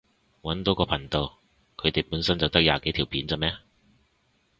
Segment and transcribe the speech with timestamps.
[0.41, 1.37] 搵到個頻道，
[1.77, 3.55] 佢哋本身就得廿幾條片咋咩？